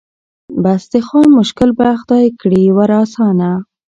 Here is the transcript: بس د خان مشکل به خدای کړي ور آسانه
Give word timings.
بس 0.63 0.81
د 0.91 0.93
خان 1.07 1.27
مشکل 1.39 1.69
به 1.77 1.87
خدای 2.01 2.27
کړي 2.41 2.63
ور 2.77 2.91
آسانه 3.03 3.51